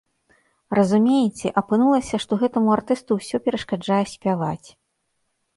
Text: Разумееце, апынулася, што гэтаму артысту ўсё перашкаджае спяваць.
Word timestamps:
Разумееце, 0.79 1.51
апынулася, 1.61 2.21
што 2.23 2.39
гэтаму 2.45 2.73
артысту 2.79 3.11
ўсё 3.21 3.37
перашкаджае 3.49 4.03
спяваць. 4.15 4.67